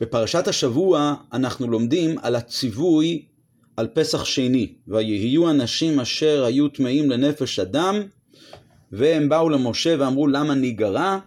[0.00, 3.24] בפרשת השבוע אנחנו לומדים על הציווי
[3.76, 8.02] על פסח שני, ויהיו אנשים אשר היו טמאים לנפש אדם,
[8.92, 11.18] והם באו למשה ואמרו למה ניגרע?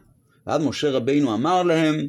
[0.48, 2.08] ואז משה רבינו אמר להם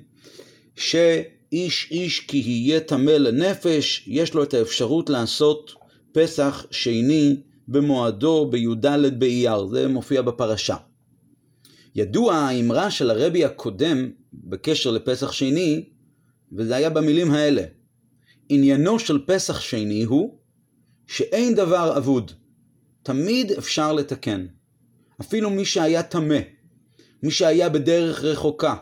[0.77, 5.75] שאיש איש כי יהיה טמא לנפש, יש לו את האפשרות לעשות
[6.13, 7.37] פסח שני
[7.69, 8.87] במועדו בי"ד
[9.19, 10.77] באייר, זה מופיע בפרשה.
[11.95, 15.85] ידוע האמרה של הרבי הקודם בקשר לפסח שני,
[16.57, 17.63] וזה היה במילים האלה:
[18.49, 20.39] עניינו של פסח שני הוא
[21.07, 22.33] שאין דבר אבוד,
[23.03, 24.47] תמיד אפשר לתקן.
[25.21, 26.39] אפילו מי שהיה טמא,
[27.23, 28.77] מי שהיה בדרך רחוקה,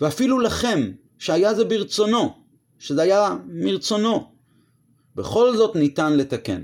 [0.00, 2.34] ואפילו לכם, שהיה זה ברצונו,
[2.78, 4.32] שזה היה מרצונו,
[5.14, 6.62] בכל זאת ניתן לתקן.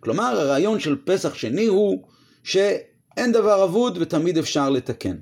[0.00, 2.08] כלומר, הרעיון של פסח שני הוא
[2.42, 5.16] שאין דבר אבוד ותמיד אפשר לתקן.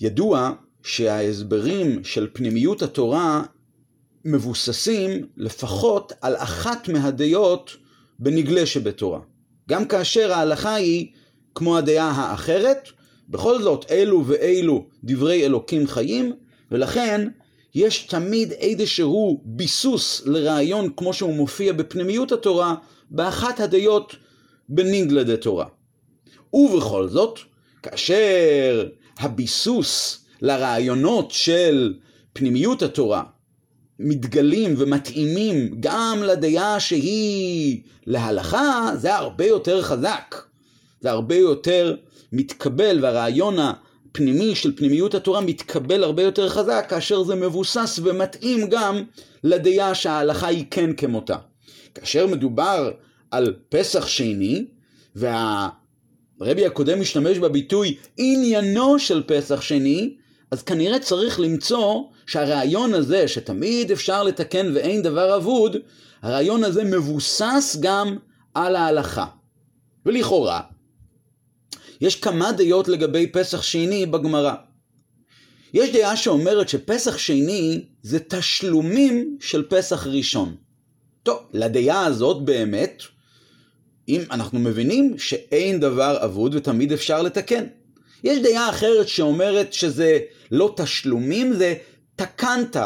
[0.00, 0.52] ידוע
[0.86, 3.42] שההסברים של פנימיות התורה
[4.24, 7.76] מבוססים לפחות על אחת מהדעות
[8.18, 9.20] בנגלה שבתורה.
[9.68, 11.12] גם כאשר ההלכה היא
[11.54, 12.88] כמו הדעה האחרת,
[13.28, 16.32] בכל זאת אלו ואלו דברי אלוקים חיים,
[16.70, 17.28] ולכן
[17.74, 22.74] יש תמיד איזשהו ביסוס לרעיון כמו שהוא מופיע בפנימיות התורה,
[23.10, 24.16] באחת הדעות
[24.68, 25.66] בנגלה דתורה.
[26.52, 27.38] ובכל זאת,
[27.82, 31.94] כאשר הביסוס לרעיונות של
[32.32, 33.22] פנימיות התורה
[33.98, 40.34] מתגלים ומתאימים גם לדעה שהיא להלכה, זה הרבה יותר חזק.
[41.00, 41.96] זה הרבה יותר
[42.32, 49.02] מתקבל, והרעיון הפנימי של פנימיות התורה מתקבל הרבה יותר חזק, כאשר זה מבוסס ומתאים גם
[49.44, 51.36] לדעה שההלכה היא כן כמותה.
[51.94, 52.90] כאשר מדובר
[53.30, 54.64] על פסח שני,
[55.14, 60.16] והרבי הקודם משתמש בביטוי עניינו של פסח שני,
[60.50, 65.76] אז כנראה צריך למצוא שהרעיון הזה, שתמיד אפשר לתקן ואין דבר אבוד,
[66.22, 68.16] הרעיון הזה מבוסס גם
[68.54, 69.26] על ההלכה.
[70.06, 70.60] ולכאורה,
[72.00, 74.54] יש כמה דעות לגבי פסח שני בגמרא.
[75.74, 80.56] יש דעה שאומרת שפסח שני זה תשלומים של פסח ראשון.
[81.22, 83.02] טוב, לדעה הזאת באמת,
[84.08, 87.64] אם אנחנו מבינים שאין דבר אבוד ותמיד אפשר לתקן.
[88.24, 90.18] יש דעה אחרת שאומרת שזה
[90.50, 91.74] לא תשלומים, זה
[92.16, 92.76] תקנת,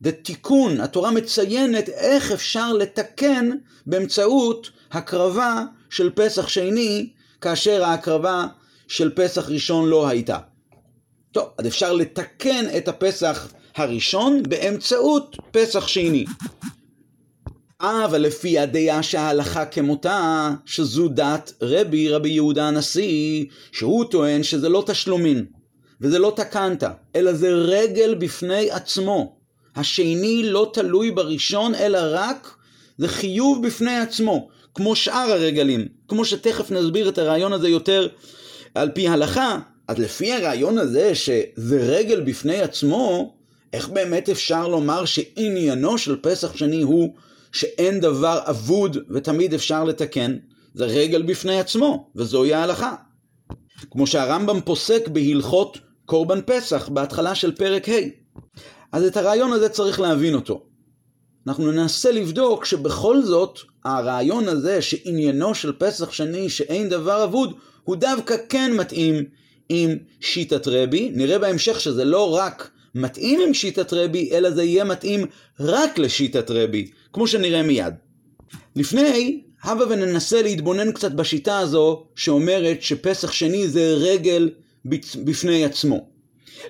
[0.00, 0.80] זה תיקון.
[0.80, 3.50] התורה מציינת איך אפשר לתקן
[3.86, 8.46] באמצעות הקרבה של פסח שני, כאשר ההקרבה
[8.88, 10.38] של פסח ראשון לא הייתה.
[11.32, 16.24] טוב, אז אפשר לתקן את הפסח הראשון באמצעות פסח שני.
[17.80, 24.84] אבל לפי הדעה שההלכה כמותה, שזו דת רבי, רבי יהודה הנשיא, שהוא טוען שזה לא
[24.86, 25.46] תשלומים,
[26.02, 26.84] וזה לא תקנת,
[27.16, 29.36] אלא זה רגל בפני עצמו.
[29.76, 32.54] השני לא תלוי בראשון, אלא רק
[32.98, 35.88] זה חיוב בפני עצמו, כמו שאר הרגלים.
[36.08, 38.08] כמו שתכף נסביר את הרעיון הזה יותר
[38.74, 39.58] על פי הלכה,
[39.88, 43.34] אז לפי הרעיון הזה שזה רגל בפני עצמו,
[43.72, 47.14] איך באמת אפשר לומר שעניינו של פסח שני הוא
[47.52, 50.36] שאין דבר אבוד ותמיד אפשר לתקן?
[50.74, 52.94] זה רגל בפני עצמו, וזוהי ההלכה.
[53.90, 57.92] כמו שהרמב"ם פוסק בהלכות קורבן פסח בהתחלה של פרק ה'.
[58.92, 60.62] אז את הרעיון הזה צריך להבין אותו.
[61.46, 67.54] אנחנו ננסה לבדוק שבכל זאת הרעיון הזה שעניינו של פסח שני שאין דבר אבוד
[67.84, 69.24] הוא דווקא כן מתאים
[69.68, 69.90] עם
[70.20, 71.10] שיטת רבי.
[71.14, 75.26] נראה בהמשך שזה לא רק מתאים עם שיטת רבי, אלא זה יהיה מתאים
[75.60, 77.94] רק לשיטת רבי, כמו שנראה מיד.
[78.76, 84.50] לפני, הבה וננסה להתבונן קצת בשיטה הזו, שאומרת שפסח שני זה רגל
[85.24, 86.08] בפני עצמו.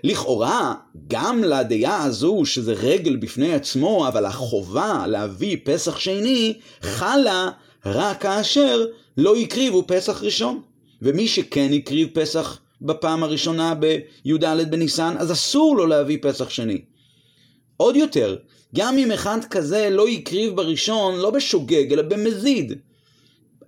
[0.05, 0.75] לכאורה,
[1.09, 7.51] גם לדעה הזו שזה רגל בפני עצמו, אבל החובה להביא פסח שני חלה
[7.87, 8.85] רק כאשר
[9.17, 10.63] לא הקריבו פסח ראשון.
[11.03, 16.83] ומי שכן הקריב פסח בפעם הראשונה בי"ד בניסן, אז אסור לו להביא פסח שני.
[17.77, 18.37] עוד יותר,
[18.75, 22.73] גם אם אחד כזה לא הקריב בראשון, לא בשוגג, אלא במזיד,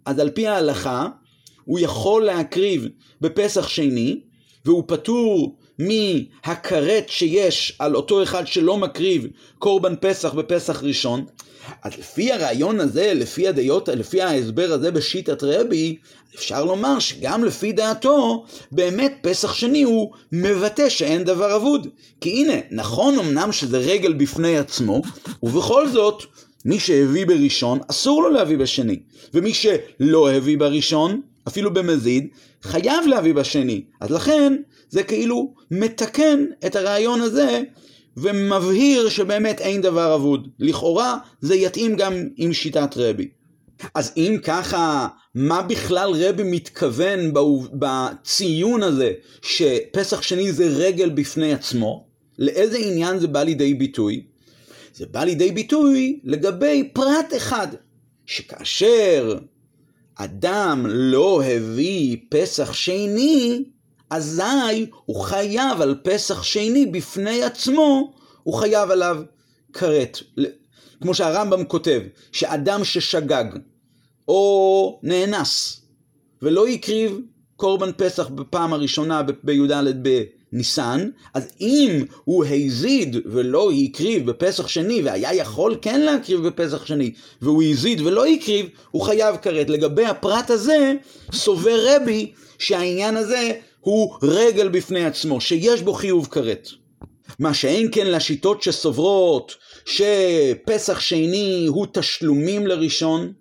[0.04, 1.08] אז על פי ההלכה,
[1.64, 2.88] הוא יכול להקריב
[3.20, 4.20] בפסח שני,
[4.64, 9.26] והוא פטור מהכרת שיש על אותו אחד שלא מקריב
[9.58, 11.24] קורבן פסח בפסח ראשון,
[11.82, 15.96] אז לפי הרעיון הזה, לפי הדעות, לפי ההסבר הזה בשיטת רבי,
[16.34, 21.88] אפשר לומר שגם לפי דעתו, באמת פסח שני הוא מבטא שאין דבר אבוד.
[22.20, 25.02] כי הנה, נכון אמנם שזה רגל בפני עצמו,
[25.42, 26.22] ובכל זאת,
[26.64, 28.98] מי שהביא בראשון, אסור לו להביא בשני.
[29.34, 32.28] ומי שלא הביא בראשון, אפילו במזיד,
[32.64, 33.84] חייב להביא בשני.
[34.00, 34.56] אז לכן,
[34.88, 37.62] זה כאילו מתקן את הרעיון הזה
[38.16, 40.48] ומבהיר שבאמת אין דבר אבוד.
[40.58, 43.28] לכאורה זה יתאים גם עם שיטת רבי.
[43.94, 47.32] אז אם ככה, מה בכלל רבי מתכוון
[47.72, 49.12] בציון הזה
[49.42, 52.06] שפסח שני זה רגל בפני עצמו?
[52.38, 54.24] לאיזה עניין זה בא לידי ביטוי?
[54.94, 57.68] זה בא לידי ביטוי לגבי פרט אחד,
[58.26, 59.38] שכאשר
[60.14, 63.64] אדם לא הביא פסח שני,
[64.10, 69.22] אזי הוא חייב על פסח שני בפני עצמו, הוא חייב עליו
[69.72, 70.18] כרת.
[71.02, 72.00] כמו שהרמב"ם כותב,
[72.32, 73.44] שאדם ששגג
[74.28, 75.80] או נאנס
[76.42, 77.20] ולא הקריב
[77.56, 79.72] קורבן פסח בפעם הראשונה בי"ד
[80.54, 87.12] בניסן, אז אם הוא הזיד ולא הקריב בפסח שני, והיה יכול כן להקריב בפסח שני,
[87.42, 89.70] והוא הזיד ולא הקריב, הוא חייב כרת.
[89.70, 90.92] לגבי הפרט הזה,
[91.32, 96.68] סובר רבי שהעניין הזה הוא רגל בפני עצמו, שיש בו חיוב כרת.
[97.38, 99.54] מה שאין כן לשיטות שסוברות
[99.84, 103.32] שפסח שני הוא תשלומים לראשון,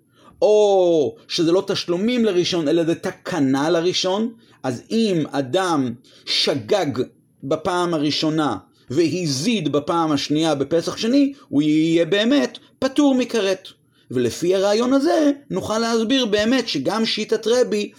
[0.42, 4.32] או שזה לא תשלומים לראשון, אלא זה תקנה לראשון,
[4.64, 5.94] אז אם אדם
[6.26, 7.02] שגג
[7.44, 8.56] בפעם הראשונה
[8.90, 13.68] והזיד בפעם השנייה בפסח שני, הוא יהיה באמת פטור מכרת.
[14.10, 17.92] ולפי הרעיון הזה, נוכל להסביר באמת שגם שיטת רבי,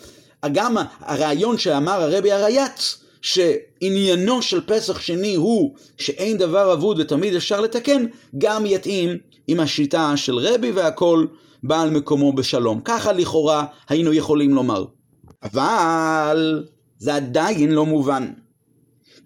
[0.51, 7.62] גם הרעיון שאמר הרבי הרייץ, שעניינו של פסח שני הוא שאין דבר אבוד ותמיד אפשר
[7.62, 8.06] לתקן,
[8.38, 9.17] גם יתאים
[9.47, 11.25] עם השיטה של רבי והכל
[11.63, 12.81] בא על מקומו בשלום.
[12.85, 14.85] ככה לכאורה היינו יכולים לומר.
[15.44, 16.68] אבל
[16.98, 18.34] זה עדיין לא מובן.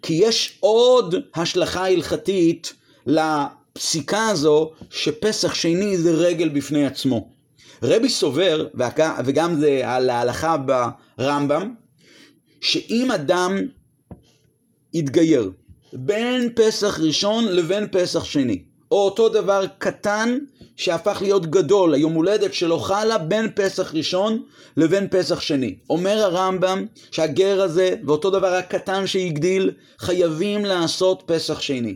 [0.01, 2.73] כי יש עוד השלכה הלכתית
[3.05, 7.29] לפסיקה הזו שפסח שני זה רגל בפני עצמו.
[7.83, 8.67] רבי סובר,
[9.25, 10.55] וגם זה על ההלכה
[11.17, 11.73] ברמב"ם,
[12.61, 13.57] שאם אדם
[14.93, 15.51] יתגייר
[15.93, 20.37] בין פסח ראשון לבין פסח שני, או אותו דבר קטן
[20.75, 24.43] שהפך להיות גדול, היום הולדת שלו חלה בין פסח ראשון
[24.77, 25.75] לבין פסח שני.
[25.89, 31.95] אומר הרמב"ם שהגר הזה ואותו דבר הקטן שהגדיל חייבים לעשות פסח שני.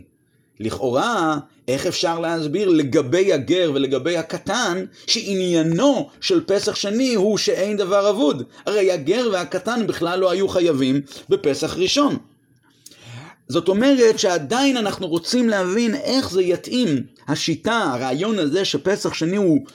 [0.60, 1.38] לכאורה,
[1.68, 8.42] איך אפשר להסביר לגבי הגר ולגבי הקטן, שעניינו של פסח שני הוא שאין דבר אבוד?
[8.66, 12.18] הרי הגר והקטן בכלל לא היו חייבים בפסח ראשון.
[13.48, 19.66] זאת אומרת שעדיין אנחנו רוצים להבין איך זה יתאים, השיטה, הרעיון הזה שפסח שני הוא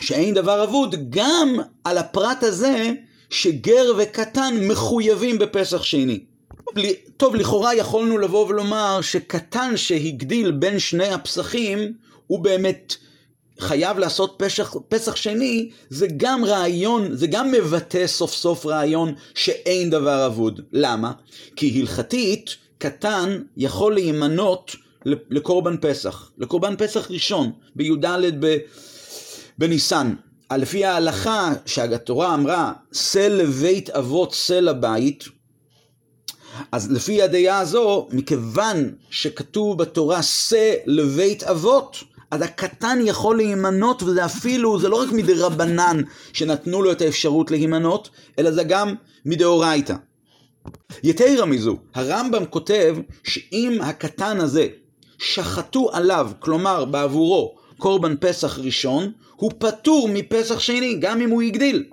[0.00, 2.92] שאין דבר אבוד, גם על הפרט הזה
[3.30, 6.24] שגר וקטן מחויבים בפסח שני.
[7.16, 11.92] טוב, לכאורה יכולנו לבוא ולומר שקטן שהגדיל בין שני הפסחים,
[12.26, 12.94] הוא באמת
[13.60, 19.90] חייב לעשות פשח, פסח שני, זה גם רעיון, זה גם מבטא סוף סוף רעיון שאין
[19.90, 20.60] דבר אבוד.
[20.72, 21.12] למה?
[21.56, 28.06] כי הלכתית, קטן יכול להימנות לקורבן פסח, לקורבן פסח ראשון, בי"ד
[29.58, 30.14] בניסן.
[30.52, 35.24] לפי ההלכה שהתורה אמרה, שא לבית אבות שא לבית,
[36.72, 41.96] אז לפי הדעה הזו, מכיוון שכתוב בתורה שא לבית אבות,
[42.30, 46.00] אז הקטן יכול להימנות, וזה אפילו, זה לא רק מדי רבנן
[46.32, 48.94] שנתנו לו את האפשרות להימנות, אלא זה גם
[49.24, 49.94] מדאורייתא.
[51.02, 54.66] יתרה מזו, הרמב"ם כותב שאם הקטן הזה
[55.18, 61.84] שחטו עליו, כלומר בעבורו, קורבן פסח ראשון, הוא פטור מפסח שני, גם אם הוא הגדיל.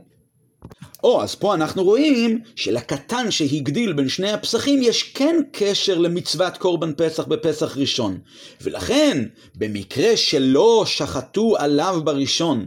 [1.03, 6.93] או, אז פה אנחנו רואים שלקטן שהגדיל בין שני הפסחים יש כן קשר למצוות קורבן
[6.97, 8.19] פסח בפסח ראשון.
[8.61, 12.65] ולכן, במקרה שלא שחטו עליו בראשון,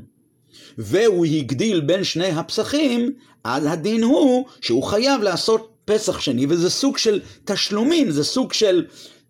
[0.78, 3.12] והוא הגדיל בין שני הפסחים,
[3.44, 8.84] אז הדין הוא שהוא חייב לעשות פסח שני, וזה סוג של תשלומים, זה סוג של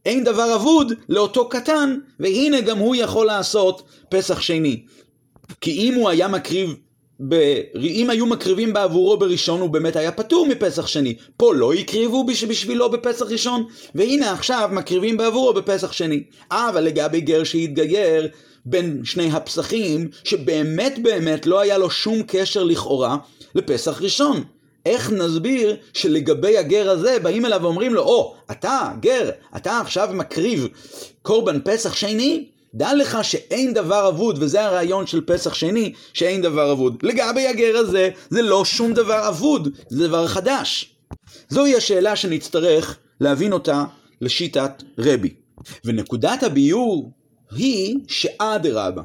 [0.07, 4.83] אין דבר אבוד לאותו קטן, והנה גם הוא יכול לעשות פסח שני.
[5.61, 6.75] כי אם הוא היה מקריב.
[7.77, 11.15] אם היו מקריבים בעבורו בראשון הוא באמת היה פטור מפסח שני.
[11.37, 16.23] פה לא הקריבו בשבילו בפסח ראשון, והנה עכשיו מקריבים בעבורו בפסח שני.
[16.51, 18.29] אבל לגבי גר שהתגייר
[18.67, 23.17] בין שני הפסחים, שבאמת באמת לא היה לו שום קשר לכאורה
[23.55, 24.45] לפסח ראשון.
[24.87, 30.09] איך נסביר שלגבי הגר הזה באים אליו ואומרים לו, או, oh, אתה, גר, אתה עכשיו
[30.13, 30.69] מקריב
[31.23, 32.45] קורבן פסח שני?
[32.75, 36.97] דע לך שאין דבר אבוד, וזה הרעיון של פסח שני, שאין דבר אבוד.
[37.03, 40.95] לגבי הגר הזה, זה לא שום דבר אבוד, זה דבר חדש.
[41.49, 43.85] זוהי השאלה שנצטרך להבין אותה
[44.21, 45.35] לשיטת רבי.
[45.85, 47.13] ונקודת הביור
[47.51, 49.03] היא שאדרבה.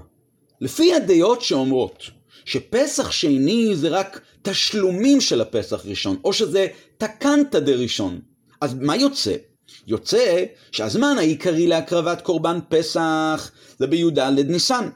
[0.62, 2.04] לפי הדעות שאומרות
[2.46, 8.20] שפסח שני זה רק תשלומים של הפסח ראשון, או שזה תקנתא דראשון,
[8.62, 9.36] אז מה יוצא?
[9.90, 14.90] יוצא שהזמן העיקרי להקרבת קורבן פסח זה בי"ד ניסן.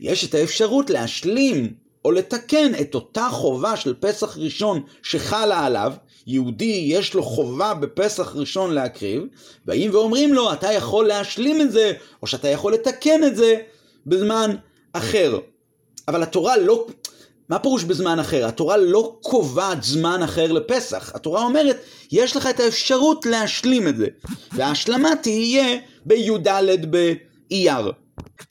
[0.00, 5.92] יש את האפשרות להשלים או לתקן את אותה חובה של פסח ראשון שחלה עליו,
[6.26, 9.22] יהודי יש לו חובה בפסח ראשון להקריב,
[9.64, 13.56] באים ואומרים לו, אתה יכול להשלים את זה, או שאתה יכול לתקן את זה
[14.06, 14.56] בזמן
[14.92, 15.38] אחר.
[16.08, 16.86] אבל התורה לא...
[17.48, 18.46] מה פירוש בזמן אחר?
[18.46, 21.12] התורה לא קובעת זמן אחר לפסח.
[21.14, 21.76] התורה אומרת,
[22.12, 24.06] יש לך את האפשרות להשלים את זה.
[24.52, 26.48] וההשלמה תהיה בי"ד
[26.90, 27.92] באייר.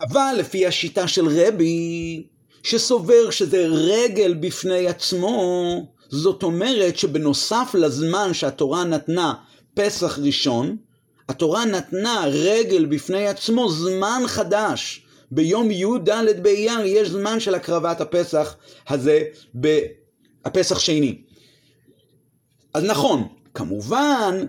[0.02, 2.24] אבל לפי השיטה של רבי,
[2.64, 9.34] שסובר שזה רגל בפני עצמו, זאת אומרת שבנוסף לזמן שהתורה נתנה
[9.74, 10.78] פסח ראשון,
[11.30, 15.06] התורה נתנה רגל בפני עצמו זמן חדש.
[15.32, 16.10] ביום י"ד
[16.42, 18.56] באייר יש זמן של הקרבת הפסח
[18.88, 19.24] הזה
[19.56, 21.22] בפסח שני.
[22.74, 23.28] אז נכון,
[23.60, 24.46] כמובן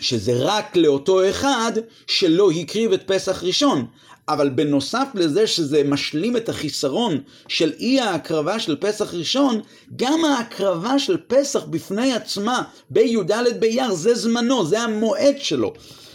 [0.00, 1.72] שזה רק לאותו אחד
[2.06, 3.86] שלא הקריב את פסח ראשון,
[4.28, 7.18] אבל בנוסף לזה שזה משלים את החיסרון
[7.48, 9.60] של אי ההקרבה של פסח ראשון,
[9.96, 15.72] גם ההקרבה של פסח בפני עצמה בי"ד באייר זה זמנו, זה המועד שלו,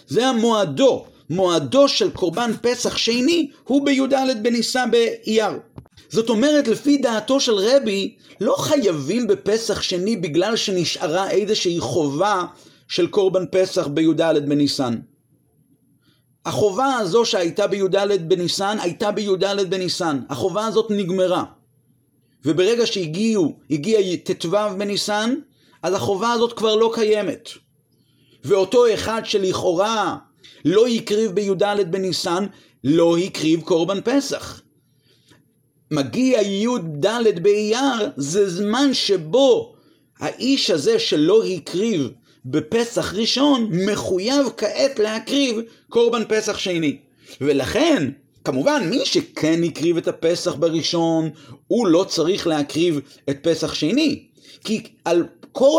[0.08, 1.06] זה המועדו.
[1.30, 5.52] מועדו של קורבן פסח שני הוא בי"ד בניסה באייר.
[6.10, 12.46] זאת אומרת, לפי דעתו של רבי, לא חייבים בפסח שני בגלל שנשארה איזושהי חובה
[12.88, 15.00] של קורבן פסח בי"ד בניסן.
[16.46, 17.96] החובה הזו שהייתה בי"ד
[18.28, 20.20] בניסן, הייתה בי"ד בניסן.
[20.30, 21.44] החובה הזאת נגמרה.
[22.46, 25.36] וברגע שהגיעו, הגיע ט"ו בניסן,
[25.84, 27.50] אז החובה הזאת כבר לא קיימת.
[28.44, 30.18] ואותו אחד שלכאורה
[30.66, 32.46] לא הקריב בי"ד בניסן,
[32.84, 34.62] לא הקריב קורבן פסח.
[35.92, 37.08] מגיע י"ד
[37.42, 39.76] באייר, זה זמן שבו
[40.20, 42.10] האיש הזה שלא הקריב
[42.46, 46.98] בפסח ראשון, מחויב כעת להקריב קורבן פסח שני.
[47.42, 48.10] ולכן,
[48.44, 51.30] כמובן, מי שכן הקריב את הפסח בראשון,
[51.68, 54.24] הוא לא צריך להקריב את פסח שני.
[54.64, 55.24] כי על,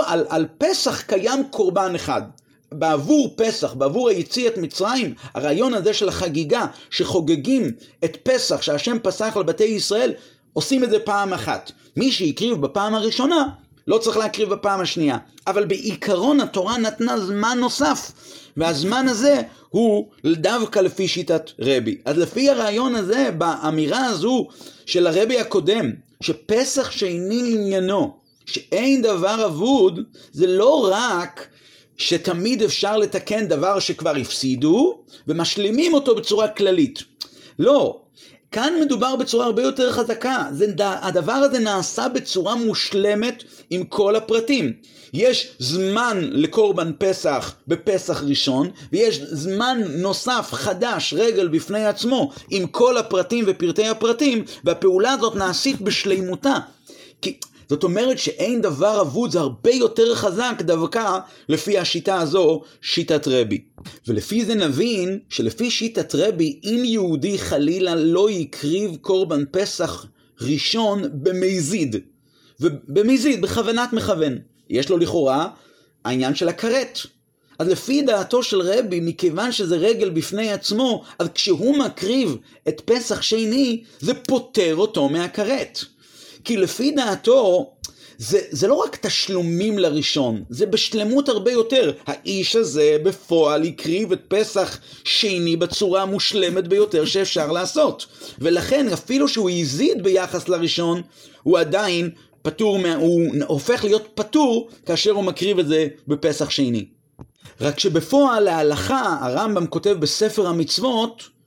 [0.06, 2.22] על, על פסח קיים קורבן אחד.
[2.72, 7.72] בעבור פסח, בעבור היציאת מצרים, הרעיון הזה של החגיגה, שחוגגים
[8.04, 10.12] את פסח שהשם פסח לבתי ישראל,
[10.52, 11.72] עושים את זה פעם אחת.
[11.96, 13.48] מי שהקריב בפעם הראשונה,
[13.86, 15.18] לא צריך להקריב בפעם השנייה.
[15.46, 18.12] אבל בעיקרון התורה נתנה זמן נוסף,
[18.56, 21.98] והזמן הזה הוא דווקא לפי שיטת רבי.
[22.04, 24.48] אז לפי הרעיון הזה, באמירה הזו
[24.86, 30.00] של הרבי הקודם, שפסח שני עניינו, שאין דבר אבוד,
[30.32, 31.48] זה לא רק
[31.98, 37.02] שתמיד אפשר לתקן דבר שכבר הפסידו, ומשלימים אותו בצורה כללית.
[37.58, 38.00] לא,
[38.52, 40.44] כאן מדובר בצורה הרבה יותר חזקה.
[40.52, 44.72] זה, הדבר הזה נעשה בצורה מושלמת עם כל הפרטים.
[45.12, 52.96] יש זמן לקורבן פסח בפסח ראשון, ויש זמן נוסף, חדש, רגל בפני עצמו, עם כל
[52.96, 56.56] הפרטים ופרטי הפרטים, והפעולה הזאת נעשית בשלימותה.
[57.22, 63.28] כי זאת אומרת שאין דבר אבוד, זה הרבה יותר חזק דווקא לפי השיטה הזו, שיטת
[63.28, 63.60] רבי.
[64.06, 70.06] ולפי זה נבין שלפי שיטת רבי, אם יהודי חלילה לא הקריב קורבן פסח
[70.40, 71.96] ראשון במזיד,
[72.60, 74.38] ובמזיד, בכוונת מכוון,
[74.70, 75.48] יש לו לכאורה
[76.04, 76.98] העניין של הכרת.
[77.58, 82.36] אז לפי דעתו של רבי, מכיוון שזה רגל בפני עצמו, אז כשהוא מקריב
[82.68, 85.84] את פסח שני, זה פוטר אותו מהכרת.
[86.48, 87.70] כי לפי דעתו,
[88.18, 91.92] זה, זה לא רק תשלומים לראשון, זה בשלמות הרבה יותר.
[92.06, 98.06] האיש הזה בפועל הקריב את פסח שני בצורה המושלמת ביותר שאפשר לעשות.
[98.38, 101.02] ולכן אפילו שהוא הזיד ביחס לראשון,
[101.42, 102.10] הוא עדיין
[102.42, 106.88] פטור, הוא הופך להיות פטור כאשר הוא מקריב את זה בפסח שני.
[107.60, 111.37] רק שבפועל להלכה, הרמב"ם כותב בספר המצוות,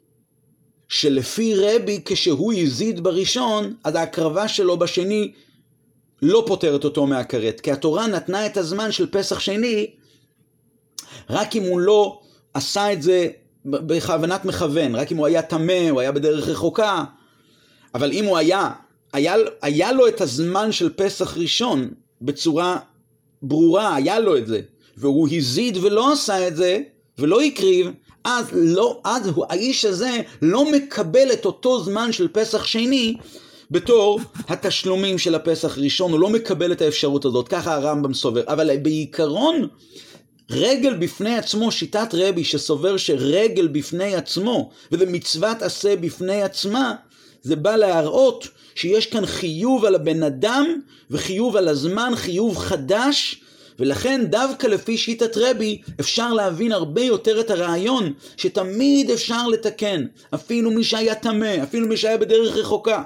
[0.92, 5.32] שלפי רבי כשהוא הזיד בראשון, אז ההקרבה שלו בשני
[6.22, 7.60] לא פותרת אותו מהכרת.
[7.60, 9.92] כי התורה נתנה את הזמן של פסח שני
[11.30, 12.20] רק אם הוא לא
[12.54, 13.28] עשה את זה
[13.66, 17.04] בכוונת מכוון, רק אם הוא היה טמא, הוא היה בדרך רחוקה.
[17.96, 18.70] אבל אם הוא היה,
[19.14, 21.90] היה, היה לו את הזמן של פסח ראשון
[22.22, 22.80] בצורה
[23.42, 24.62] ברורה, היה לו את זה,
[24.98, 26.82] והוא הזיד ולא עשה את זה,
[27.18, 27.92] ולא הקריב,
[28.24, 33.18] אז, לא, אז הוא, האיש הזה לא מקבל את אותו זמן של פסח שני
[33.72, 38.44] בתור התשלומים של הפסח ראשון, הוא לא מקבל את האפשרות הזאת, ככה הרמב"ם סובר.
[38.48, 39.68] אבל בעיקרון,
[40.50, 46.94] רגל בפני עצמו, שיטת רבי שסובר שרגל בפני עצמו, וזה מצוות עשה בפני עצמה,
[47.42, 50.66] זה בא להראות שיש כאן חיוב על הבן אדם
[51.12, 53.42] וחיוב על הזמן, חיוב חדש,
[53.82, 60.72] ולכן דווקא לפי שיטת רבי אפשר להבין הרבה יותר את הרעיון שתמיד אפשר לתקן, אפילו
[60.72, 63.04] מי שהיה טמא, אפילו מי שהיה בדרך רחוקה.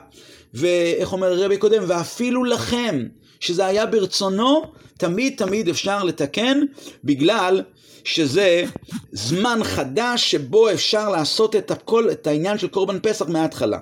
[0.53, 3.05] ואיך אומר רבי קודם, ואפילו לכם,
[3.39, 4.61] שזה היה ברצונו,
[4.97, 6.61] תמיד תמיד אפשר לתקן,
[7.03, 7.61] בגלל
[8.05, 8.63] שזה
[9.11, 13.79] זמן חדש שבו אפשר לעשות את הכל, את העניין של קורבן פסח מההתחלה.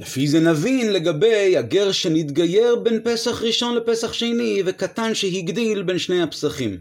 [0.00, 6.22] לפי זה נבין לגבי הגר שנתגייר בין פסח ראשון לפסח שני וקטן שהגדיל בין שני
[6.22, 6.78] הפסחים.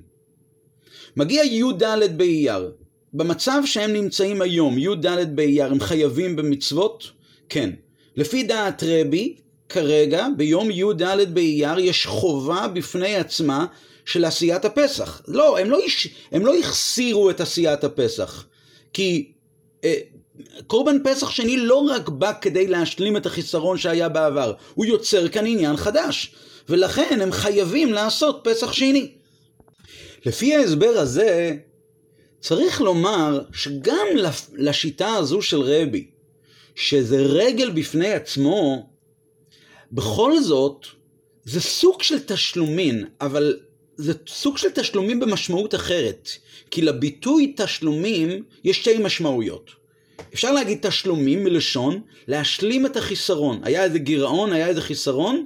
[1.18, 1.84] מגיע י"ד
[2.18, 2.72] באייר.
[3.14, 7.12] במצב שהם נמצאים היום, י"ד באייר, הם חייבים במצוות?
[7.50, 7.70] כן.
[8.16, 9.36] לפי דעת רבי,
[9.70, 13.66] כרגע, ביום י"ד באייר, יש חובה בפני עצמה
[14.12, 15.22] של עשיית הפסח.
[15.28, 15.80] לא, הם לא,
[16.32, 18.46] הם לא החסירו את עשיית הפסח.
[18.94, 19.32] כי
[19.84, 19.96] אה,
[20.68, 25.46] קורבן פסח שני לא רק בא כדי להשלים את החיסרון שהיה בעבר, הוא יוצר כאן
[25.46, 26.36] עניין חדש.
[26.70, 29.12] ולכן הם חייבים לעשות פסח שני.
[30.26, 31.56] לפי ההסבר הזה,
[32.40, 34.08] צריך לומר שגם
[34.54, 36.08] לשיטה הזו של רבי,
[36.76, 38.90] שזה רגל בפני עצמו,
[39.92, 40.86] בכל זאת,
[41.44, 43.60] זה סוג של תשלומין, אבל
[43.98, 46.30] זה סוג של תשלומים במשמעות אחרת.
[46.72, 49.72] כי לביטוי תשלומים יש שתי משמעויות.
[50.34, 53.62] אפשר להגיד תשלומים מלשון להשלים את החיסרון.
[53.64, 55.46] היה איזה גירעון, היה איזה חיסרון,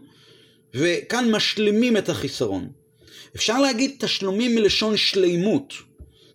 [0.73, 2.69] וכאן משלימים את החיסרון.
[3.35, 5.73] אפשר להגיד תשלומים מלשון שלימות.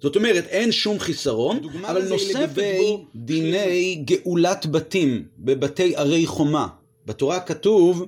[0.03, 2.49] זאת אומרת, אין שום חיסרון, אבל נוספת
[2.79, 6.67] בו דיני גאולת בתים בבתי ערי חומה.
[7.07, 8.07] בתורה כתוב,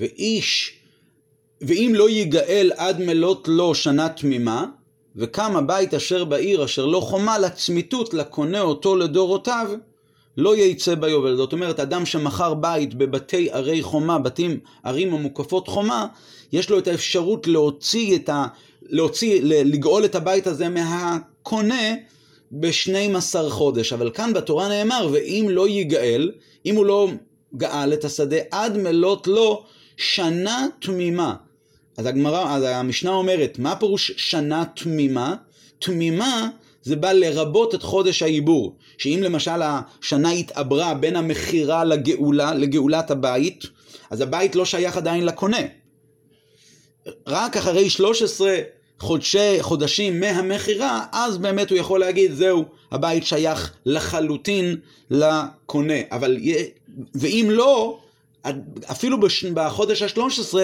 [0.00, 0.72] ואיש,
[1.62, 4.66] ואם לא ייגאל עד מלות לו שנה תמימה,
[5.16, 9.70] וקם הבית אשר בעיר אשר לא חומה לצמיתות לקונה אותו לדורותיו,
[10.36, 11.36] לא יצא ביובל.
[11.36, 16.06] זאת אומרת, אדם שמכר בית בבתי ערי חומה, בתים, ערים המוקפות חומה,
[16.52, 18.46] יש לו את האפשרות להוציא את ה...
[18.82, 21.94] להוציא, לגאול את הבית הזה מהקונה
[22.50, 23.92] ב-12 חודש.
[23.92, 26.32] אבל כאן בתורה נאמר, ואם לא ייגאל,
[26.66, 27.08] אם הוא לא
[27.56, 29.64] גאל את השדה עד מלות לו
[29.96, 31.34] שנה תמימה.
[31.96, 35.34] אז הגמרא, אז המשנה אומרת, מה פירוש שנה תמימה?
[35.78, 36.48] תמימה
[36.82, 38.76] זה בא לרבות את חודש העיבור.
[38.98, 43.64] שאם למשל השנה התעברה בין המכירה לגאולה, לגאולת הבית,
[44.10, 45.60] אז הבית לא שייך עדיין לקונה.
[47.26, 48.58] רק אחרי 13
[48.98, 54.76] חודשי, חודשים מהמכירה, אז באמת הוא יכול להגיד, זהו, הבית שייך לחלוטין
[55.10, 55.94] לקונה.
[56.10, 56.36] אבל,
[57.14, 58.00] ואם לא,
[58.90, 59.18] אפילו
[59.54, 60.54] בחודש ה-13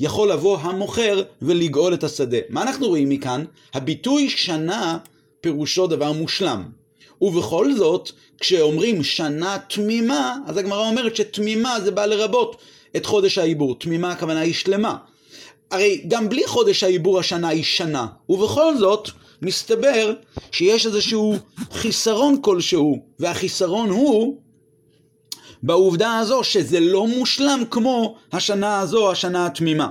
[0.00, 2.38] יכול לבוא המוכר ולגאול את השדה.
[2.48, 3.44] מה אנחנו רואים מכאן?
[3.74, 4.98] הביטוי שנה
[5.40, 6.64] פירושו דבר מושלם.
[7.20, 12.56] ובכל זאת, כשאומרים שנה תמימה, אז הגמרא אומרת שתמימה זה בא לרבות
[12.96, 13.78] את חודש העיבור.
[13.78, 14.96] תמימה הכוונה היא שלמה.
[15.70, 19.10] הרי גם בלי חודש העיבור השנה היא שנה, ובכל זאת,
[19.42, 20.12] מסתבר
[20.52, 21.36] שיש איזשהו
[21.72, 24.38] חיסרון כלשהו, והחיסרון הוא
[25.66, 29.88] בעובדה הזו שזה לא מושלם כמו השנה הזו, השנה התמימה.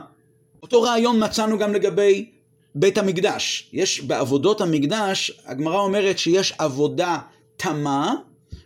[0.63, 2.29] אותו רעיון מצאנו גם לגבי
[2.75, 3.69] בית המקדש.
[3.73, 7.17] יש בעבודות המקדש, הגמרא אומרת שיש עבודה
[7.57, 8.13] תמה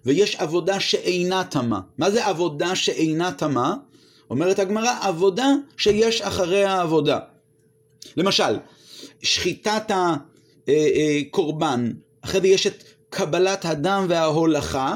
[0.05, 1.79] ויש עבודה שאינה תמה.
[1.97, 3.75] מה זה עבודה שאינה תמה?
[4.29, 7.19] אומרת הגמרא, עבודה שיש אחריה עבודה.
[8.17, 8.57] למשל,
[9.23, 9.91] שחיטת
[10.67, 14.95] הקורבן, אה, אה, אחרי זה יש את קבלת הדם וההולכה,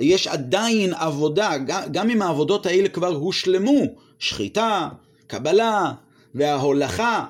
[0.00, 1.52] יש עדיין עבודה,
[1.92, 3.80] גם אם העבודות האלה כבר הושלמו,
[4.18, 4.88] שחיטה,
[5.26, 5.92] קבלה
[6.34, 7.24] וההולכה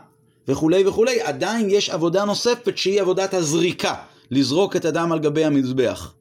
[0.49, 3.95] וכולי וכולי, עדיין יש עבודה נוספת שהיא עבודת הזריקה,
[4.31, 6.13] לזרוק את הדם על גבי המזבח.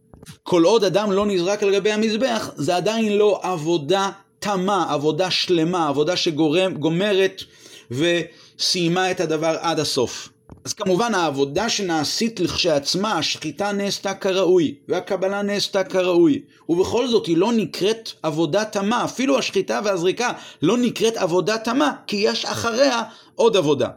[0.43, 4.09] כל עוד אדם לא נזרק על גבי המזבח, זה עדיין לא עבודה
[4.39, 7.43] תמה, עבודה שלמה, עבודה שגומרת
[7.91, 10.29] וסיימה את הדבר עד הסוף.
[10.65, 17.53] אז כמובן העבודה שנעשית לכשעצמה, השחיטה נעשתה כראוי, והקבלה נעשתה כראוי, ובכל זאת היא לא
[17.53, 23.03] נקראת עבודה תמה, אפילו השחיטה והזריקה לא נקראת עבודה תמה, כי יש אחריה
[23.35, 23.89] עוד עבודה.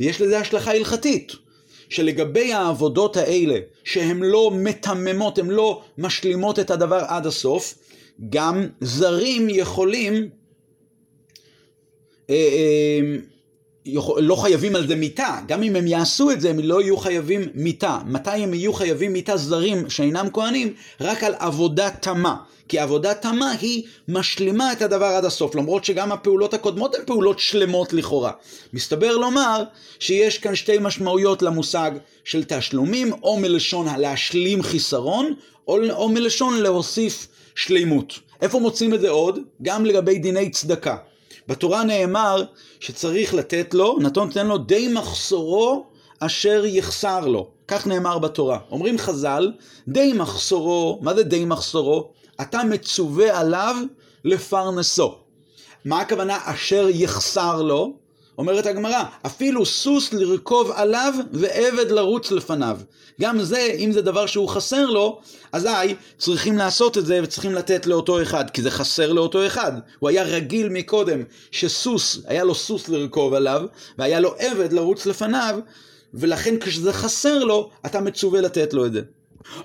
[0.00, 1.32] ויש לזה השלכה הלכתית,
[1.88, 7.74] שלגבי העבודות האלה, שהן לא מתממות, הן לא משלימות את הדבר עד הסוף,
[8.30, 10.28] גם זרים יכולים
[12.30, 13.16] אה, אה,
[14.16, 17.48] לא חייבים על זה מיתה, גם אם הם יעשו את זה, הם לא יהיו חייבים
[17.54, 17.98] מיתה.
[18.06, 20.74] מתי הם יהיו חייבים מיתה זרים שאינם כהנים?
[21.00, 22.36] רק על עבודה תמה.
[22.68, 27.38] כי עבודה תמה היא משלימה את הדבר עד הסוף, למרות שגם הפעולות הקודמות הן פעולות
[27.38, 28.32] שלמות לכאורה.
[28.72, 29.62] מסתבר לומר
[29.98, 31.90] שיש כאן שתי משמעויות למושג
[32.24, 35.34] של תשלומים, או מלשון להשלים חיסרון,
[35.68, 38.18] או, או מלשון להוסיף שלימות.
[38.42, 39.38] איפה מוצאים את זה עוד?
[39.62, 40.96] גם לגבי דיני צדקה.
[41.48, 42.44] בתורה נאמר
[42.80, 45.86] שצריך לתת לו, נתון תן לו די מחסורו
[46.20, 47.50] אשר יחסר לו.
[47.68, 48.58] כך נאמר בתורה.
[48.70, 49.52] אומרים חז"ל,
[49.88, 52.10] די מחסורו, מה זה די מחסורו?
[52.40, 53.76] אתה מצווה עליו
[54.24, 55.14] לפרנסו.
[55.84, 57.92] מה הכוונה אשר יחסר לו?
[58.38, 62.78] אומרת הגמרא, אפילו סוס לרכוב עליו ועבד לרוץ לפניו.
[63.20, 65.20] גם זה, אם זה דבר שהוא חסר לו,
[65.52, 69.72] אזי צריכים לעשות את זה וצריכים לתת לאותו אחד, כי זה חסר לאותו אחד.
[69.98, 73.62] הוא היה רגיל מקודם שסוס, היה לו סוס לרכוב עליו,
[73.98, 75.58] והיה לו עבד לרוץ לפניו,
[76.14, 79.00] ולכן כשזה חסר לו, אתה מצווה לתת לו את זה.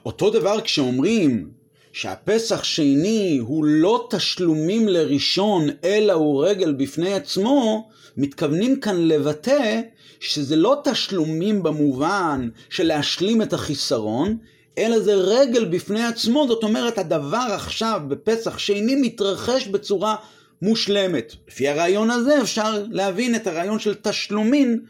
[0.06, 1.50] אותו דבר כשאומרים
[1.92, 9.82] שהפסח שני הוא לא תשלומים לראשון, אלא הוא רגל בפני עצמו, מתכוונים כאן לבטא
[10.20, 14.38] שזה לא תשלומים במובן של להשלים את החיסרון,
[14.78, 20.16] אלא זה רגל בפני עצמו, זאת אומרת הדבר עכשיו בפסח שני מתרחש בצורה
[20.62, 21.34] מושלמת.
[21.48, 24.86] לפי הרעיון הזה אפשר להבין את הרעיון של תשלומים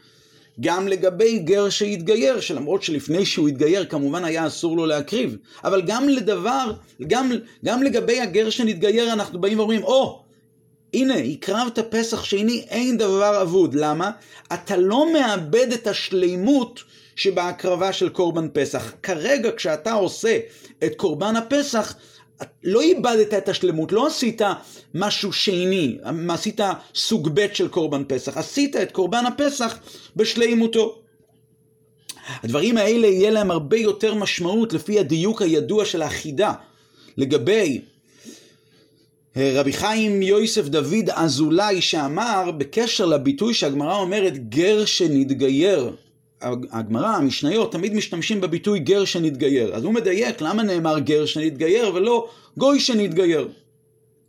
[0.60, 6.08] גם לגבי גר שהתגייר, שלמרות שלפני שהוא התגייר כמובן היה אסור לו להקריב, אבל גם
[6.08, 6.72] לדבר,
[7.06, 7.32] גם,
[7.64, 10.23] גם לגבי הגר שנתגייר אנחנו באים ואומרים, או, oh,
[10.94, 13.74] הנה, הקרבת פסח שני, אין דבר אבוד.
[13.74, 14.10] למה?
[14.52, 16.80] אתה לא מאבד את השלימות
[17.16, 18.92] שבהקרבה של קורבן פסח.
[19.02, 20.38] כרגע כשאתה עושה
[20.84, 21.94] את קורבן הפסח,
[22.64, 24.42] לא איבדת את השלמות, לא עשית
[24.94, 26.60] משהו שני, עשית
[26.94, 29.78] סוג ב' של קורבן פסח, עשית את קורבן הפסח
[30.16, 31.00] בשלימותו.
[32.42, 36.52] הדברים האלה יהיה להם הרבה יותר משמעות לפי הדיוק הידוע של החידה
[37.16, 37.80] לגבי
[39.36, 45.92] רבי חיים יוסף דוד אזולאי שאמר בקשר לביטוי שהגמרא אומרת גר שנתגייר
[46.70, 49.74] הגמרא, המשניות, תמיד משתמשים בביטוי גר שנתגייר.
[49.74, 53.48] אז הוא מדייק למה נאמר גר שנתגייר ולא גוי שנתגייר.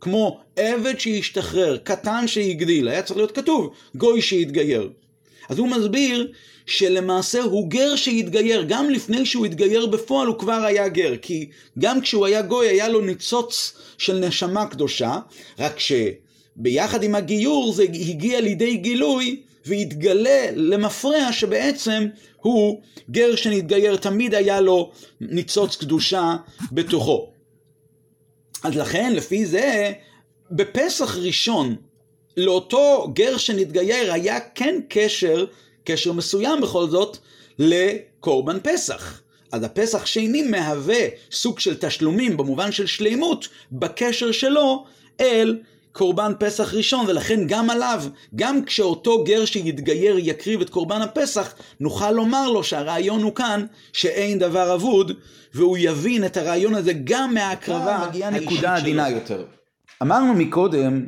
[0.00, 4.90] כמו עבד שהשתחרר, קטן שהגדיל, היה צריך להיות כתוב גוי שהתגייר.
[5.48, 6.32] אז הוא מסביר
[6.66, 11.48] שלמעשה הוא גר שהתגייר, גם לפני שהוא התגייר בפועל הוא כבר היה גר, כי
[11.78, 15.18] גם כשהוא היה גוי היה לו ניצוץ של נשמה קדושה,
[15.58, 24.34] רק שביחד עם הגיור זה הגיע לידי גילוי והתגלה למפרע שבעצם הוא גר שנתגייר, תמיד
[24.34, 26.36] היה לו ניצוץ קדושה
[26.72, 27.32] בתוכו.
[28.62, 29.92] אז לכן, לפי זה,
[30.50, 31.76] בפסח ראשון,
[32.36, 35.44] לאותו גר שנתגייר היה כן קשר,
[35.86, 37.16] קשר מסוים בכל זאת,
[37.58, 39.20] לקורבן פסח.
[39.52, 44.84] אז הפסח שני מהווה סוג של תשלומים במובן של שלימות בקשר שלו
[45.20, 45.58] אל
[45.92, 48.02] קורבן פסח ראשון, ולכן גם עליו,
[48.34, 54.38] גם כשאותו גר שיתגייר יקריב את קורבן הפסח, נוכל לומר לו שהרעיון הוא כאן שאין
[54.38, 55.12] דבר אבוד,
[55.54, 59.44] והוא יבין את הרעיון הזה גם מההקרבה מגיעה נקודה עדינה יותר.
[60.02, 61.06] אמרנו מקודם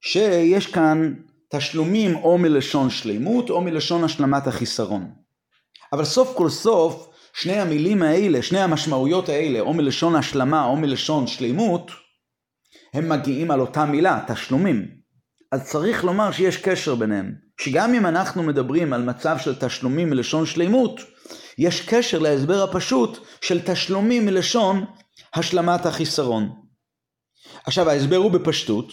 [0.00, 1.14] שיש כאן
[1.52, 5.10] תשלומים או מלשון שלימות או מלשון השלמת החיסרון.
[5.92, 11.26] אבל סוף כל סוף שני המילים האלה, שני המשמעויות האלה, או מלשון השלמה או מלשון
[11.26, 11.90] שלימות,
[12.94, 14.88] הם מגיעים על אותה מילה, תשלומים.
[15.52, 17.34] אז צריך לומר שיש קשר ביניהם.
[17.60, 21.00] שגם אם אנחנו מדברים על מצב של תשלומים מלשון שלימות,
[21.58, 24.84] יש קשר להסבר הפשוט של תשלומים מלשון
[25.34, 26.50] השלמת החיסרון.
[27.66, 28.92] עכשיו ההסבר הוא בפשטות,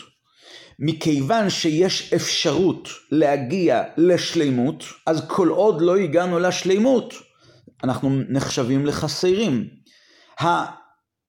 [0.80, 7.13] מכיוון שיש אפשרות להגיע לשלימות, אז כל עוד לא הגענו לשלימות,
[7.84, 9.68] אנחנו נחשבים לחסרים.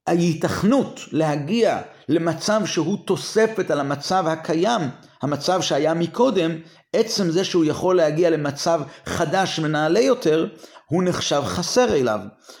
[0.07, 4.81] ההיתכנות להגיע למצב שהוא תוספת על המצב הקיים,
[5.21, 6.51] המצב שהיה מקודם,
[6.93, 10.47] עצם זה שהוא יכול להגיע למצב חדש ונעלה יותר,
[10.85, 12.19] הוא נחשב חסר אליו.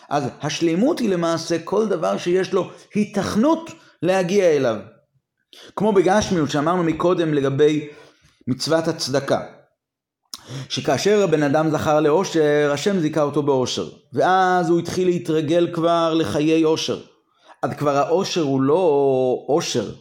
[0.09, 3.71] אז השלימות היא למעשה כל דבר שיש לו היתכנות
[4.01, 4.75] להגיע אליו.
[5.75, 7.87] כמו בגשמיות שאמרנו מקודם לגבי
[8.47, 9.41] מצוות הצדקה.
[10.69, 13.89] שכאשר הבן אדם זכר לאושר, השם זיכה אותו באושר.
[14.13, 17.01] ואז הוא התחיל להתרגל כבר לחיי אושר.
[17.63, 19.91] אז כבר האושר הוא לא אושר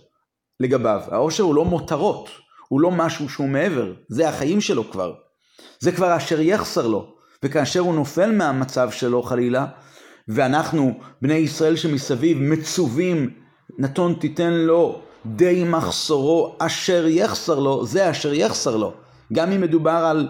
[0.61, 2.30] לגביו, האושר הוא לא מותרות,
[2.68, 5.14] הוא לא משהו שהוא מעבר, זה החיים שלו כבר.
[5.80, 9.66] זה כבר אשר יחסר לו, וכאשר הוא נופל מהמצב שלו חלילה,
[10.28, 13.30] ואנחנו, בני ישראל שמסביב, מצווים,
[13.78, 15.02] נתון תיתן לו
[15.36, 18.92] די מחסורו אשר יחסר לו, זה אשר יחסר לו.
[19.32, 20.28] גם אם מדובר על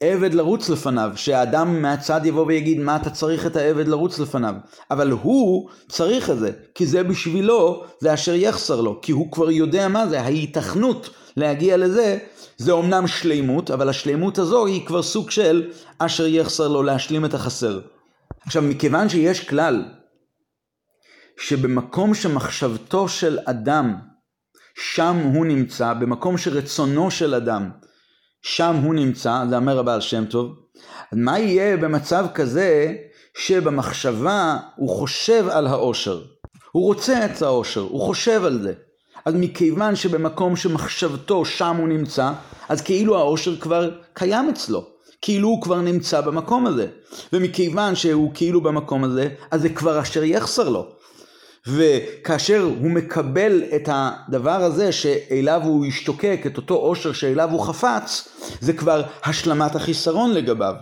[0.00, 4.54] עבד לרוץ לפניו, שהאדם מהצד יבוא ויגיד מה אתה צריך את העבד לרוץ לפניו,
[4.90, 9.50] אבל הוא צריך את זה, כי זה בשבילו, זה אשר יחסר לו, כי הוא כבר
[9.50, 12.18] יודע מה זה, ההיתכנות להגיע לזה,
[12.56, 17.34] זה אומנם שלימות, אבל השלימות הזו היא כבר סוג של אשר יחסר לו להשלים את
[17.34, 17.80] החסר.
[18.46, 19.84] עכשיו, מכיוון שיש כלל,
[21.40, 23.94] שבמקום שמחשבתו של אדם
[24.74, 27.70] שם הוא נמצא, במקום שרצונו של אדם,
[28.42, 30.54] שם הוא נמצא, זה אומר הבעל שם טוב.
[31.12, 32.94] מה יהיה במצב כזה
[33.36, 36.22] שבמחשבה הוא חושב על העושר?
[36.72, 38.72] הוא רוצה את העושר, הוא חושב על זה.
[39.24, 42.32] אז מכיוון שבמקום שמחשבתו שם הוא נמצא,
[42.68, 44.86] אז כאילו העושר כבר קיים אצלו.
[45.22, 46.86] כאילו הוא כבר נמצא במקום הזה.
[47.32, 50.99] ומכיוון שהוא כאילו במקום הזה, אז זה כבר אשר יחסר לו.
[51.66, 58.28] וכאשר הוא מקבל את הדבר הזה שאליו הוא השתוקק, את אותו עושר שאליו הוא חפץ,
[58.60, 60.74] זה כבר השלמת החיסרון לגביו.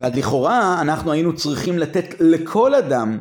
[0.00, 3.18] אז לכאורה אנחנו היינו צריכים לתת לכל אדם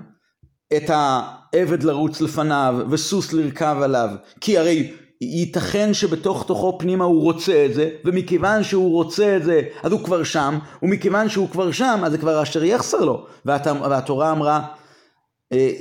[0.77, 4.09] את העבד לרוץ לפניו וסוס לרכב עליו,
[4.41, 9.61] כי הרי ייתכן שבתוך תוכו פנימה הוא רוצה את זה, ומכיוון שהוא רוצה את זה,
[9.83, 13.25] אז הוא כבר שם, ומכיוון שהוא כבר שם, אז זה כבר אשר יחסר לו.
[13.45, 14.61] והתורה אמרה,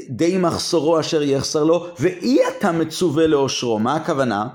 [0.09, 3.79] די מחסורו אשר יחסר לו, ואי אתה מצווה לאושרו.
[3.79, 4.49] מה הכוונה?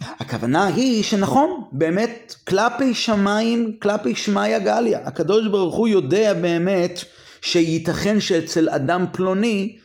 [0.00, 5.00] הכוונה היא שנכון, באמת, כלפי שמיים, כלפי שמיא גליה.
[5.04, 7.00] הקדוש ברוך הוא יודע באמת
[7.42, 9.76] שייתכן שאצל אדם פלוני,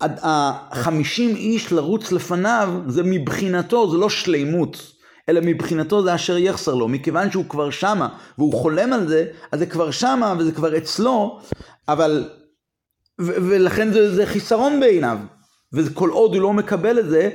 [0.00, 4.92] החמישים איש לרוץ לפניו, זה מבחינתו, זה לא שלימות,
[5.28, 6.88] אלא מבחינתו זה אשר יחסר לו.
[6.88, 11.40] מכיוון שהוא כבר שמה, והוא חולם על זה, אז זה כבר שמה וזה כבר אצלו,
[11.88, 12.28] אבל...
[13.18, 15.18] ולכן זה, זה חיסרון בעיניו.
[15.72, 17.30] וכל עוד הוא לא מקבל את זה,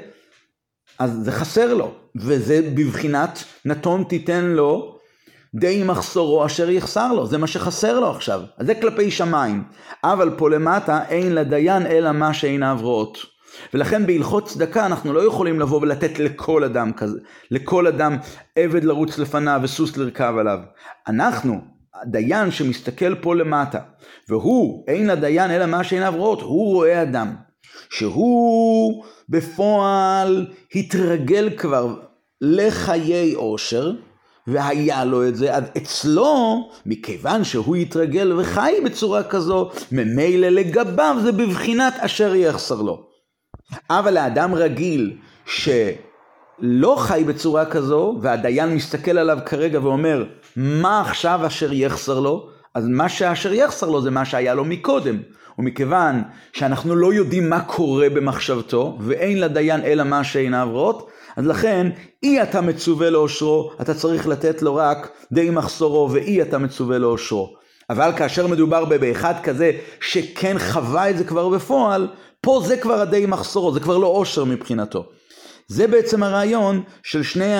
[1.00, 1.94] אז זה חסר לו.
[2.16, 4.98] וזה בבחינת נתון תיתן לו
[5.56, 8.42] די מחסורו אשר יחסר לו, זה מה שחסר לו עכשיו.
[8.58, 9.64] אז זה כלפי שמיים.
[10.04, 13.18] אבל פה למטה אין לדיין אלא מה שעיניו רואות.
[13.74, 17.20] ולכן בהלכות צדקה אנחנו לא יכולים לבוא ולתת לכל אדם כזה,
[17.52, 18.18] לכל אדם
[18.56, 20.60] עבד לרוץ לפניו וסוס לרכב עליו.
[21.08, 21.62] אנחנו,
[22.02, 23.80] הדיין שמסתכל פה למטה,
[24.30, 27.36] והוא, אין לדיין אלא מה שעיניו רואות, הוא רואה אדם,
[27.90, 31.96] שהוא בפועל התרגל כבר
[32.42, 33.92] לחיי עושר,
[34.48, 41.32] והיה לו את זה, אז אצלו, מכיוון שהוא התרגל וחי בצורה כזו, ממילא לגביו זה
[41.32, 43.04] בבחינת אשר יחסר לו.
[43.90, 51.74] אבל לאדם רגיל שלא חי בצורה כזו, והדיין מסתכל עליו כרגע ואומר, מה עכשיו אשר
[51.74, 52.50] יחסר לו?
[52.76, 55.18] אז מה שאשר יחסר לו זה מה שהיה לו מקודם.
[55.60, 56.22] ומכיוון
[56.54, 61.88] שאנחנו לא יודעים מה קורה במחשבתו, ואין לדיין אלא מה שעיניו רואות, אז לכן,
[62.24, 67.56] אי אתה מצווה לאושרו, אתה צריך לתת לו רק די מחסורו, ואי אתה מצווה לאושרו.
[67.90, 72.08] אבל כאשר מדובר באחד כזה שכן חווה את זה כבר בפועל,
[72.42, 75.06] פה זה כבר הדי מחסורו, זה כבר לא אושר מבחינתו.
[75.68, 77.54] זה בעצם הרעיון של שני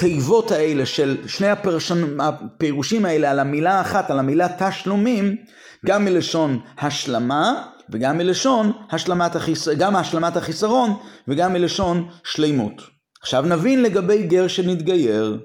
[0.00, 5.36] התיבות האלה, של שני הפרשן, הפירושים האלה על המילה האחת, על המילה תשלומים,
[5.86, 9.68] גם מלשון השלמה וגם מלשון השלמת, החיס...
[9.68, 10.90] גם השלמת החיסרון
[11.28, 12.82] וגם מלשון שלימות.
[13.22, 15.38] עכשיו נבין לגבי גר שנתגייר.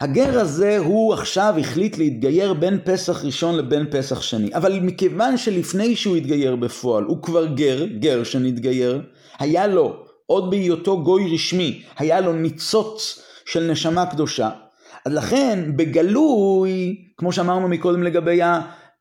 [0.00, 4.54] הגר הזה הוא עכשיו החליט להתגייר בין פסח ראשון לבין פסח שני.
[4.54, 9.02] אבל מכיוון שלפני שהוא התגייר בפועל הוא כבר גר, גר שנתגייר,
[9.38, 14.50] היה לו, עוד בהיותו גוי רשמי, היה לו ניצוץ של נשמה קדושה.
[15.06, 18.40] אז לכן בגלוי, כמו שאמרנו מקודם לגבי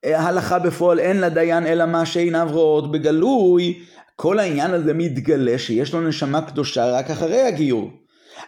[0.04, 3.80] ההלכה בפועל אין לדיין אלא מה שעיניו רואות בגלוי,
[4.16, 7.92] כל העניין הזה מתגלה שיש לו נשמה קדושה רק אחרי הגיור.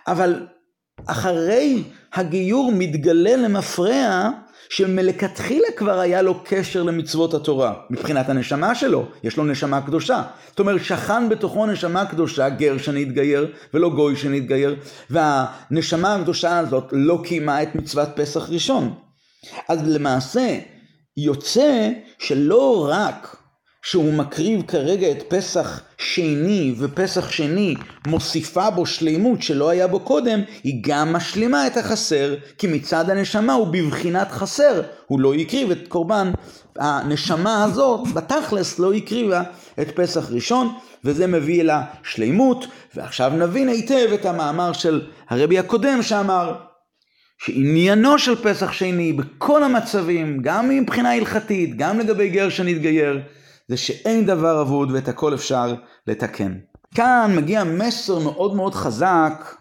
[0.08, 0.48] אבל
[1.08, 4.30] אחרי הגיור מתגלה למפרע
[4.70, 10.24] שמלכתחילה כבר היה לו קשר למצוות התורה, מבחינת הנשמה שלו, יש לו נשמה קדושה.
[10.50, 14.76] זאת אומרת, שכן בתוכו נשמה קדושה, גר שנתגייר ולא גוי שנתגייר,
[15.10, 18.94] והנשמה הקדושה הזאת לא קיימה את מצוות פסח ראשון.
[19.70, 20.58] אז למעשה,
[21.18, 23.45] יוצא שלא רק
[23.86, 27.76] שהוא מקריב כרגע את פסח שני, ופסח שני
[28.08, 33.54] מוסיפה בו שלימות שלא היה בו קודם, היא גם משלימה את החסר, כי מצד הנשמה
[33.54, 36.32] הוא בבחינת חסר, הוא לא הקריב את קורבן,
[36.76, 39.44] הנשמה הזאת בתכלס לא הקריבה
[39.82, 46.02] את פסח ראשון, וזה מביא אל השלימות, ועכשיו נבין היטב את המאמר של הרבי הקודם
[46.02, 46.56] שאמר
[47.38, 53.20] שעניינו של פסח שני בכל המצבים, גם מבחינה הלכתית, גם לגבי גר שנתגייר,
[53.68, 55.76] זה שאין דבר אבוד ואת הכל אפשר
[56.08, 56.58] לתקן.
[56.96, 59.56] כאן מגיע מסר מאוד מאוד חזק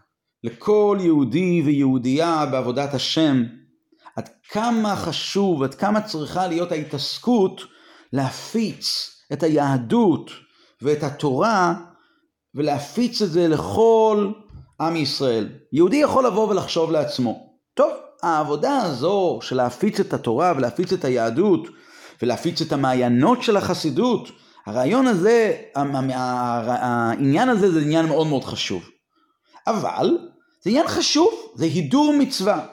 [0.44, 3.42] לכל יהודי ויהודייה בעבודת השם,
[4.16, 7.60] עד כמה חשוב, עד כמה צריכה להיות ההתעסקות
[8.12, 10.30] להפיץ את היהדות
[10.82, 11.74] ואת התורה
[12.54, 14.32] ולהפיץ את זה לכל
[14.80, 15.48] עם ישראל.
[15.72, 21.68] יהודי יכול לבוא ולחשוב לעצמו, טוב, העבודה הזו של להפיץ את התורה ולהפיץ את היהדות
[22.22, 24.28] ולהפיץ את המעיינות של החסידות,
[24.66, 28.82] הרעיון הזה, העניין הזה זה עניין מאוד מאוד חשוב.
[29.66, 30.18] אבל
[30.62, 32.66] זה עניין חשוב, זה הידור מצווה.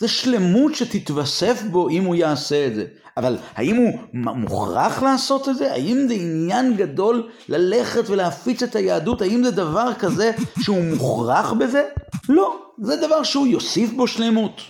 [0.00, 2.84] זה שלמות שתתווסף בו אם הוא יעשה את זה.
[3.16, 5.72] אבל האם הוא מוכרח לעשות את זה?
[5.72, 9.22] האם זה עניין גדול ללכת ולהפיץ את היהדות?
[9.22, 10.30] האם זה דבר כזה
[10.62, 11.84] שהוא מוכרח בזה?
[12.28, 14.60] לא, זה דבר שהוא יוסיף בו שלמות.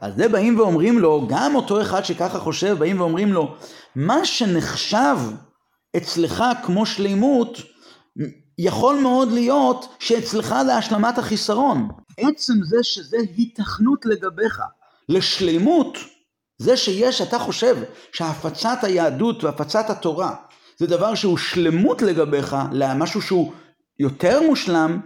[0.00, 3.54] על זה באים ואומרים לו, גם אותו אחד שככה חושב, באים ואומרים לו,
[3.96, 5.16] מה שנחשב
[5.96, 7.58] אצלך כמו שלימות,
[8.58, 11.88] יכול מאוד להיות שאצלך זה השלמת החיסרון.
[12.18, 14.60] עצם זה שזה היתכנות לגביך,
[15.08, 15.98] לשלימות,
[16.58, 17.76] זה שיש, אתה חושב
[18.12, 20.34] שהפצת היהדות והפצת התורה
[20.78, 23.52] זה דבר שהוא שלמות לגביך, למשהו שהוא
[23.98, 25.00] יותר מושלם,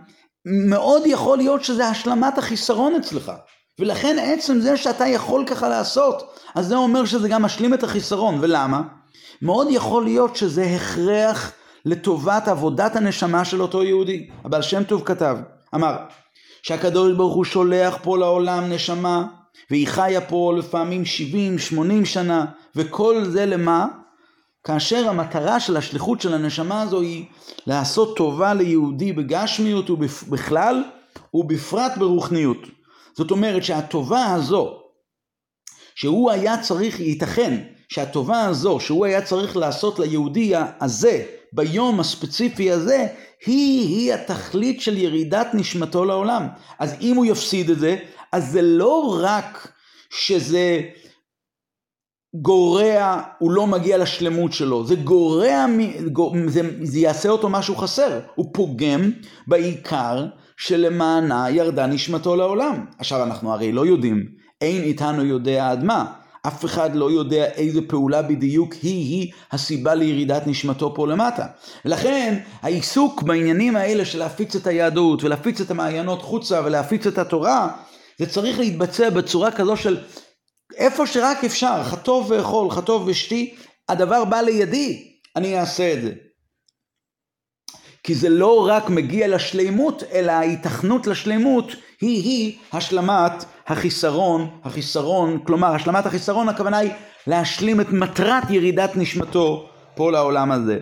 [0.68, 3.32] מאוד יכול להיות שזה השלמת החיסרון אצלך.
[3.80, 8.38] ולכן עצם זה שאתה יכול ככה לעשות, אז זה אומר שזה גם משלים את החיסרון.
[8.40, 8.82] ולמה?
[9.42, 11.52] מאוד יכול להיות שזה הכרח
[11.84, 14.28] לטובת עבודת הנשמה של אותו יהודי.
[14.44, 15.36] הבעל שם טוב כתב,
[15.74, 15.96] אמר,
[16.62, 19.24] שהקדוש ברוך הוא שולח פה לעולם נשמה,
[19.70, 21.02] והיא חיה פה לפעמים
[22.02, 22.44] 70-80 שנה,
[22.76, 23.86] וכל זה למה?
[24.64, 27.24] כאשר המטרה של השליחות של הנשמה הזו היא
[27.66, 30.82] לעשות טובה ליהודי בגשמיות ובכלל,
[31.34, 32.79] ובפרט ברוחניות.
[33.16, 34.80] זאת אומרת שהטובה הזו,
[35.94, 43.06] שהוא היה צריך, ייתכן שהטובה הזו שהוא היה צריך לעשות ליהודי הזה ביום הספציפי הזה,
[43.46, 46.46] היא-היא התכלית של ירידת נשמתו לעולם.
[46.78, 47.96] אז אם הוא יפסיד את זה,
[48.32, 49.72] אז זה לא רק
[50.10, 50.80] שזה
[52.34, 55.66] גורע, הוא לא מגיע לשלמות שלו, זה גורע,
[56.46, 59.10] זה, זה יעשה אותו משהו חסר, הוא פוגם
[59.46, 60.26] בעיקר
[60.60, 62.84] שלמענה ירדה נשמתו לעולם.
[62.98, 64.26] עכשיו אנחנו הרי לא יודעים,
[64.60, 66.12] אין איתנו יודע עד מה.
[66.46, 71.46] אף אחד לא יודע איזה פעולה בדיוק היא-היא הסיבה לירידת נשמתו פה למטה.
[71.84, 77.68] ולכן העיסוק בעניינים האלה של להפיץ את היהדות ולהפיץ את המעיינות חוצה ולהפיץ את התורה,
[78.18, 79.98] זה צריך להתבצע בצורה כזו של
[80.76, 83.54] איפה שרק אפשר, חטוב ואכול, חטוב ושתי,
[83.88, 86.29] הדבר בא לידי, אני אעשה את זה.
[88.02, 96.06] כי זה לא רק מגיע לשלימות, אלא ההיתכנות לשלימות היא-היא השלמת החיסרון, החיסרון, כלומר השלמת
[96.06, 96.90] החיסרון הכוונה היא
[97.26, 100.78] להשלים את מטרת ירידת נשמתו פה לעולם הזה.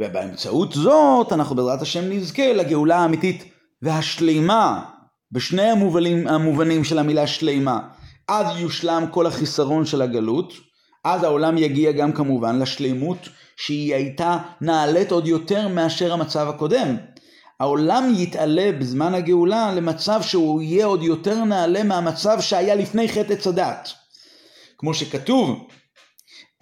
[0.00, 3.44] ובאמצעות זאת אנחנו בעזרת השם נזכה לגאולה האמיתית
[3.82, 4.84] והשלימה
[5.32, 7.80] בשני המובנים, המובנים של המילה שלימה.
[8.28, 10.52] אז יושלם כל החיסרון של הגלות,
[11.04, 16.96] אז העולם יגיע גם כמובן לשלימות שהיא הייתה נעלית עוד יותר מאשר המצב הקודם.
[17.60, 23.46] העולם יתעלה בזמן הגאולה למצב שהוא יהיה עוד יותר נעלה מהמצב שהיה לפני חטא עץ
[23.46, 23.92] הדת.
[24.78, 25.68] כמו שכתוב,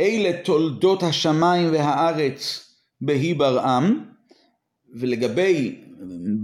[0.00, 4.04] אלה תולדות השמיים והארץ בהי ברעם,
[4.94, 5.78] ולגבי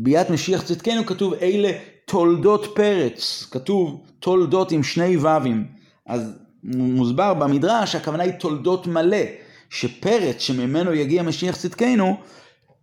[0.02, 1.72] ביאת משיח צדקנו כתוב אלה
[2.04, 5.66] תולדות פרץ, כתוב תולדות עם שני ו"ים,
[6.06, 9.16] אז מוסבר במדרש הכוונה היא תולדות מלא,
[9.70, 12.16] שפרץ שממנו יגיע משיח צדקנו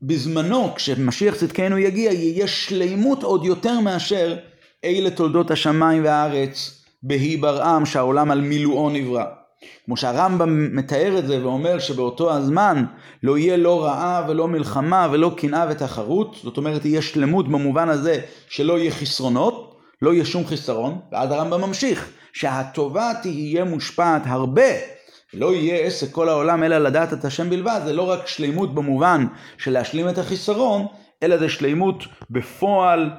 [0.01, 4.37] בזמנו, כשמשיח צדקנו יגיע, יהיה שלימות עוד יותר מאשר
[4.83, 9.23] אלה תולדות השמיים והארץ בהי ברעם, שהעולם על מילואו נברא.
[9.85, 12.85] כמו שהרמב"ם מתאר את זה ואומר שבאותו הזמן
[13.23, 18.21] לא יהיה לא רעה ולא מלחמה ולא קנאה ותחרות, זאת אומרת יהיה שלמות במובן הזה
[18.49, 24.96] שלא יהיה חסרונות, לא יהיה שום חיסרון, ואז הרמב"ם ממשיך, שהטובה תהיה מושפעת הרבה
[25.33, 29.25] לא יהיה עסק כל העולם אלא לדעת את השם בלבד, זה לא רק שלימות במובן
[29.57, 30.87] של להשלים את החיסרון,
[31.23, 33.09] אלא זה שלימות בפועל,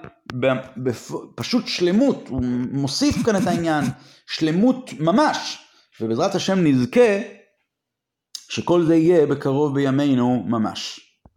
[0.76, 1.12] בפ...
[1.34, 2.42] פשוט שלמות, הוא
[2.72, 3.84] מוסיף כאן את העניין,
[4.26, 5.58] שלמות ממש,
[6.00, 7.18] ובעזרת השם נזכה
[8.48, 11.07] שכל זה יהיה בקרוב בימינו ממש.